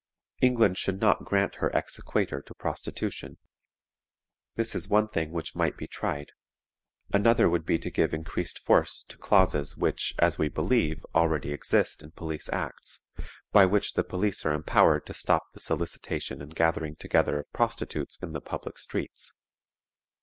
[0.41, 3.37] England should not grant her exequatur to prostitution.
[4.55, 6.31] This is one thing which might be tried;
[7.13, 12.01] another would be to give increased force to clauses which, as we believe, already exist
[12.01, 13.01] in police acts,
[13.51, 18.17] by which the police are empowered to stop the solicitation and gathering together of prostitutes
[18.23, 19.33] in the public streets.